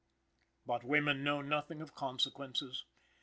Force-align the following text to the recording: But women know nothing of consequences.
But 0.65 0.83
women 0.83 1.23
know 1.23 1.43
nothing 1.43 1.79
of 1.79 1.93
consequences. 1.93 2.85